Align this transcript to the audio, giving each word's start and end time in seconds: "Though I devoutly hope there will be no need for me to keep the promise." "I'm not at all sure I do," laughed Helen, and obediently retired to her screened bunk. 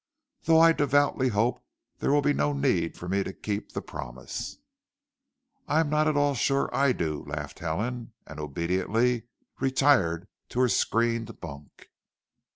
"Though 0.45 0.59
I 0.59 0.73
devoutly 0.73 1.27
hope 1.27 1.63
there 1.99 2.11
will 2.11 2.23
be 2.23 2.33
no 2.33 2.53
need 2.53 2.97
for 2.97 3.07
me 3.07 3.21
to 3.21 3.31
keep 3.31 3.73
the 3.73 3.83
promise." 3.83 4.57
"I'm 5.67 5.91
not 5.91 6.07
at 6.07 6.17
all 6.17 6.33
sure 6.33 6.75
I 6.75 6.91
do," 6.91 7.23
laughed 7.27 7.59
Helen, 7.59 8.13
and 8.25 8.39
obediently 8.39 9.27
retired 9.59 10.27
to 10.49 10.59
her 10.61 10.69
screened 10.69 11.39
bunk. 11.39 11.89